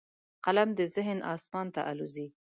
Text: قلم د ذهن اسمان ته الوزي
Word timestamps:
قلم 0.45 0.69
د 0.79 0.81
ذهن 0.95 1.19
اسمان 1.33 1.67
ته 1.75 1.81
الوزي 1.91 2.27